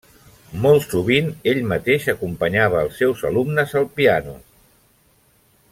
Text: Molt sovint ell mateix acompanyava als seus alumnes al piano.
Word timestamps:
Molt 0.61 0.87
sovint 0.93 1.27
ell 1.51 1.61
mateix 1.73 2.07
acompanyava 2.15 2.81
als 2.81 2.97
seus 3.03 3.23
alumnes 3.33 3.77
al 3.83 3.87
piano. 4.01 4.35